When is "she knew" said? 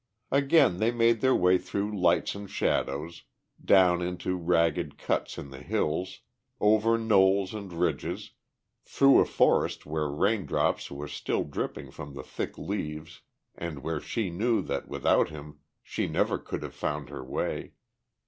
14.01-14.63